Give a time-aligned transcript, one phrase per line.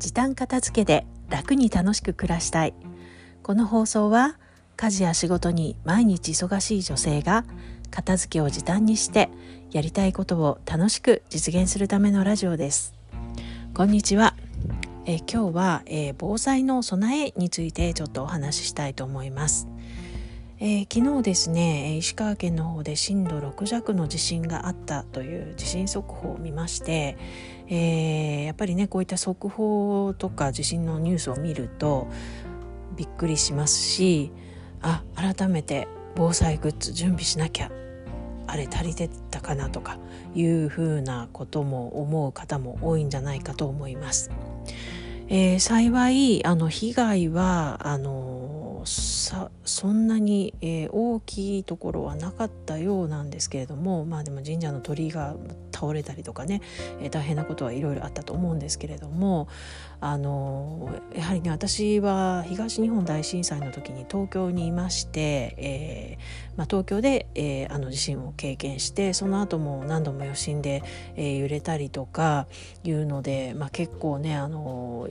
[0.00, 2.72] 時短片付けで楽に楽しく暮らしたい。
[3.42, 4.38] この放送は
[4.76, 7.44] 家事や仕事に毎日忙しい女性が
[7.90, 9.28] 片付けを時短にして
[9.70, 12.94] やりたいことを楽しく実現するためのラジオです。
[13.74, 14.34] こんにちは。
[15.04, 19.68] え今日は、えー、防災の備えについてちょっとお話ししたいと思います。
[20.62, 27.16] えー、昨日ですね石川県の方で震度6弱の地震があったという地震速報を見まして、
[27.72, 32.08] えー、やっぱりねこういった速報とか地震のニュースを見ると
[32.96, 34.32] びっくりしますし
[34.82, 35.86] あ改めて
[36.16, 37.70] 防災グッズ準備しなきゃ
[38.48, 39.98] あれ足りてたかなとか
[40.34, 44.30] いうふうなことも思う方も多いんじゃないかと思います。
[45.28, 55.36] えー、幸いあの被害はあのさそんなに、えー、大きいところはなかったようなんですけれどもまあでも神社の鳥居が
[55.80, 56.60] 倒れたりとかね、
[57.00, 59.48] えー、大変なことはいろいろあったと思うんですけれども
[60.00, 70.82] あのやはりね私は東日本大震災の時に東京にいまして、えーまあ、東京で、えー、あの地震を経験してその後も何度も余震で、
[71.16, 72.46] えー、揺れたりとか
[72.84, 75.08] いうので、まあ、結構ねあの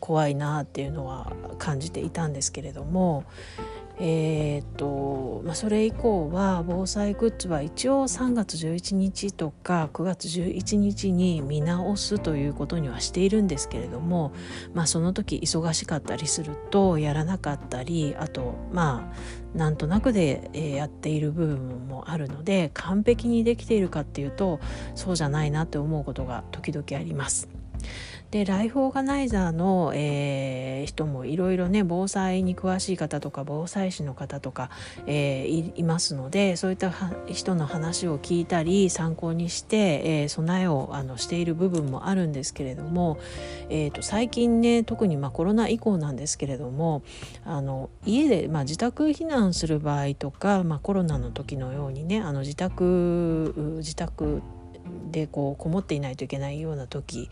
[0.00, 3.24] 怖いなっていうのは感じていたんですけれども
[3.98, 14.32] えーとまあ、それ以降は防災グッズは一応3月11日とか9月11日に見直すということにはしているんですけれども、
[14.72, 19.12] まあ、その時忙しかったりするとやらなかったりあとま
[19.54, 24.60] あなんとなくでやっている部分もあるので完璧にできているかっていうと
[24.94, 27.48] そうじゃないなって思うことが時々あります。
[28.32, 34.70] でライフオーガナイザーの、えー、人もいろいろね防災に詳しい方とか防災士の方とか、
[35.06, 36.90] えー、いますのでそういった
[37.26, 39.76] 人の話を聞いたり参考にして、
[40.22, 43.18] えー、備えをあのしている部分もあるんですけれども、
[43.68, 47.02] えーと、最近ね特にまあコロナ以降なんですけれども
[47.44, 54.40] あの家で、まあ、自宅避難する場合とか、まあ、コロナの時のようにねあの自宅自宅
[55.10, 57.30] でこうこもっていないといけないような時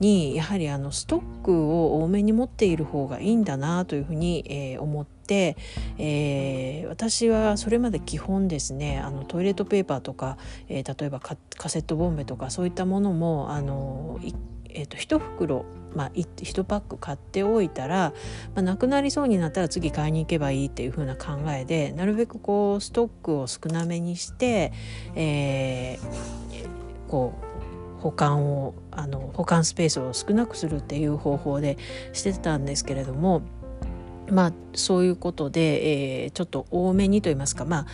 [0.00, 5.56] にやはりあのストックを多めに持っている方がいいんだなというふうに、えー、思って、
[5.98, 10.38] えー、私はそれまで基本ですねあのトイレットペーパーとか、
[10.68, 11.36] えー、例えばカ
[11.68, 14.18] セットボンベとかそういったものもあの、
[14.70, 18.12] えーと、1袋まあ、1パック買っておいたら、
[18.54, 24.72] まあ、なくなりそうになったら次買いに行けばいいっていう風な考えでなるべくこうストックを少なめにして、
[25.14, 26.79] えー、
[27.10, 27.34] こ
[27.98, 31.76] う保管をあの保管スペースを少なくするっていう方法で
[32.12, 33.42] してたんですけれども
[34.30, 37.86] まあそういうことで、えー、ちょっと多めにと言いますかまあ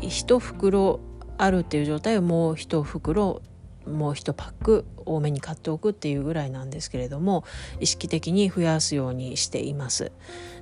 [0.00, 1.00] 1袋
[1.36, 3.42] あるっていう状態をもう1袋
[3.86, 7.44] もう1パック多めに買っておくっていうぐらいなんですけれども
[7.80, 10.12] 意識的に増やすようにしています。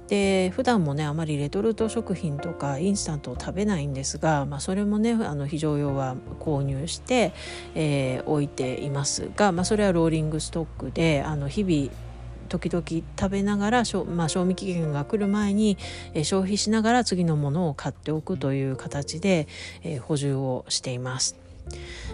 [0.09, 7.33] で普段もねあまりレトルト食品とかインスタントを食べないんですが、まあ、それもねあの非常用は購入して、
[7.75, 11.91] えー、置いていますが、まあ、それはローリングストックであの日々
[12.53, 12.85] 時々
[13.19, 13.83] 食べながら、
[14.15, 15.79] まあ、賞味期限が来る前に、
[16.13, 19.49] え、消費しながら次のものを買っておくという形で、
[19.83, 21.42] え、補充をしています。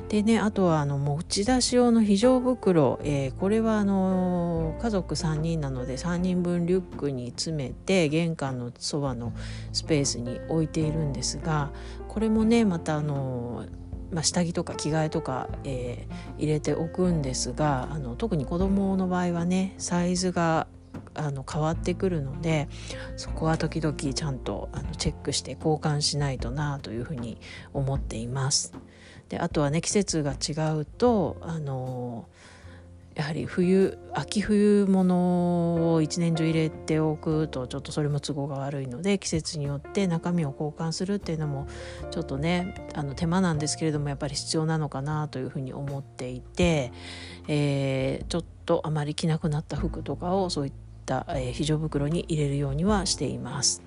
[0.08, 9.32] でねあとはあの持ち出し用の非常袋、えー、これはあの家族3人なので3人分リュックに詰めて玄関のそばの
[9.72, 11.70] スペースに置いているんですが
[12.08, 13.66] これもねまたあの
[14.10, 20.66] まあ、下着とか着替えとか、えー、入れておくんですがあの特に子供の場合はねサイズが
[21.14, 22.68] あの変わってくるので
[23.16, 27.38] そこは時々ちゃんとあのチェックして交換しないとなというふうに
[27.72, 28.72] 思っています。
[29.28, 32.26] であとはね季節が違うとあの
[33.18, 41.66] やはり冬秋冬物を一年中入れておくとちょっとそれも都合が悪いので季節によって中身を交換するっていうのも
[42.12, 46.92] ちょっとねあの手間なんですけれどもやっぱり必要なのかなというふうに思っていて、
[47.48, 50.72] えー、ちょっとあまり着なくなった服とかをそういっ
[51.04, 53.82] た、え、非常袋に入れるようにはしています。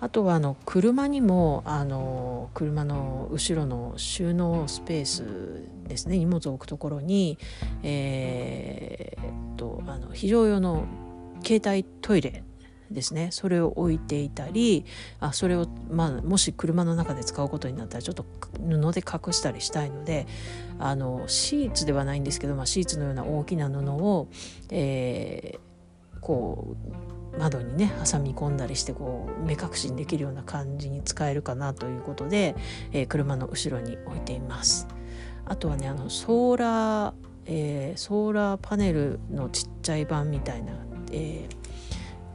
[0.00, 5.24] あとはあの車にもあの車の後ろの収納スペース
[5.88, 6.18] ですね。
[6.18, 7.38] 荷物を置くところに、
[7.82, 10.84] えー、とあの非常用の
[11.42, 12.42] 携帯トイレ
[12.90, 13.28] ですね。
[13.32, 14.84] それを置いていたり
[15.18, 18.26] あそれを、まあ、もし車の中で使うことになったらちょっと
[18.58, 20.26] 布で隠したりしたいので
[20.78, 24.28] あのシーツではないんですけど、まあ、シーツのような大きな布を、
[24.70, 26.76] えー、こ
[27.25, 32.56] う窓にね挟み込んだりしてこう目隠しにできるような感じに使えるかなということで、
[32.92, 34.86] えー、車の後ろに置いています。
[35.44, 37.14] あとはねあのソーラー、
[37.46, 40.72] えー、ソーラーパネルのちっちゃい版みたいな、
[41.12, 41.56] えー、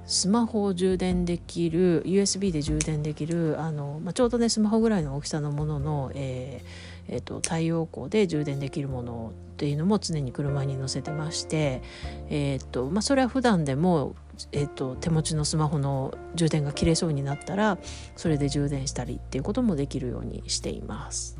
[0.06, 11.82] スマホを充電できる USB で充電できるあの、まあ、ちょうどねスマホぐらいの大きさのものの、えーえーと、太陽光で充電できるものっていうのも常に車に載せてまして、
[12.30, 14.16] えーとまあ、それは普段でも、
[14.52, 17.78] えーと手持ちのスマホの充電が切れそうになったら
[18.16, 21.38] それで充電したりっていうこともできるようにしています。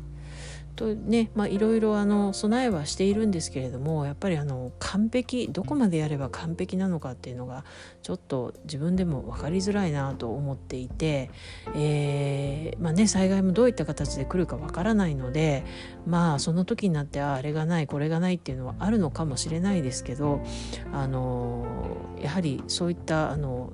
[0.74, 7.64] とねまあいろいろあの備えはしているんですけれどもやっぱりあの完璧どこまでやれば完璧なのかっていうのが
[8.02, 11.30] ちょっと自分でも分かりづらいなと思っていて、
[11.74, 15.64] えー、まあね、災害もどういった形で来るか分からないので
[16.06, 20.42] まあその時になってああれがないこれがないっていうのはあるのかもしれないですけど
[20.92, 21.66] あの
[22.20, 23.72] やはりそういったあの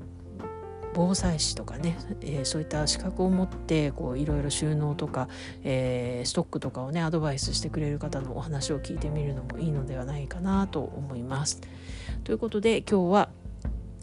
[0.94, 5.28] 防災士とかね、えー、そういった資格を持ってこういろいろ収納とか、
[5.64, 11.60] えー、ストックとかをねアドバイスしてくれる方のお話を聞いてみるのもいいのではないかなと思います。
[12.24, 13.28] ということで今日は、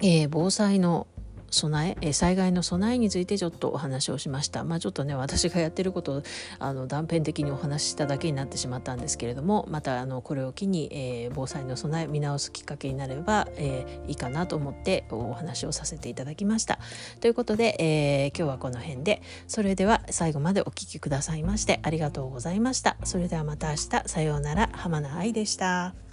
[0.01, 1.07] えー、防災の
[1.55, 4.63] 備え災害の備えについてちょっとお話をしました。
[4.63, 6.23] まあ、ちょっとね私がやってることを
[6.59, 16.79] あの断片的にお話ししただけになってしまったんですけれどもまたあのこれを機に、えー、防災の備え見直すきっかけになれば、えー、いいかなと思ってお話をさせていただきました。
[17.21, 22.97] ということで、えー、今日はこの辺でそれでは最後までお聴きくださいましてありがとうございました。
[23.03, 26.04] それではまた明日さようなら浜名愛でした。